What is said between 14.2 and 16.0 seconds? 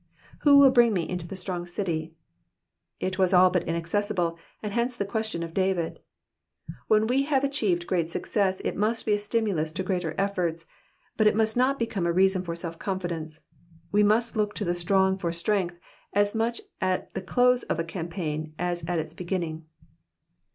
look to the strong for strength